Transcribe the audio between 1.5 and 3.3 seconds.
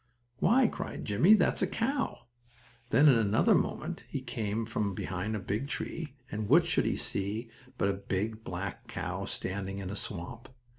a cow!" Then, in